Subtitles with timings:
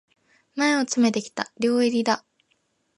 [0.55, 2.25] 前を詰めてきた、両襟だ。